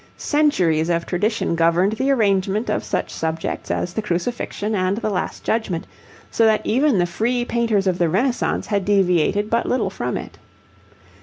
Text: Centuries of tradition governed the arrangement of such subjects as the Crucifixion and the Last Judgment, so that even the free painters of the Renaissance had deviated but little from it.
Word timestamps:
Centuries 0.17 0.89
of 0.89 1.05
tradition 1.05 1.53
governed 1.53 1.91
the 1.91 2.09
arrangement 2.09 2.71
of 2.71 2.83
such 2.83 3.11
subjects 3.11 3.69
as 3.69 3.93
the 3.93 4.01
Crucifixion 4.01 4.73
and 4.73 4.97
the 4.97 5.11
Last 5.11 5.43
Judgment, 5.43 5.85
so 6.31 6.43
that 6.47 6.65
even 6.65 6.97
the 6.97 7.05
free 7.05 7.45
painters 7.45 7.85
of 7.85 7.99
the 7.99 8.09
Renaissance 8.09 8.65
had 8.65 8.83
deviated 8.83 9.47
but 9.47 9.67
little 9.69 9.91
from 9.91 10.17
it. 10.17 10.39